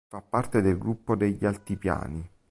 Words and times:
Fa 0.09 0.19
parte 0.19 0.63
del 0.63 0.79
Gruppo 0.79 1.15
degli 1.15 1.45
Altipiani. 1.45 2.27